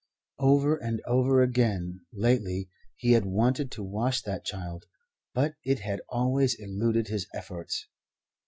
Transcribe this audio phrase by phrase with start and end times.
[0.39, 4.85] Over and over again, lately, he had wanted to wash that child,
[5.31, 7.87] but it had always eluded his efforts.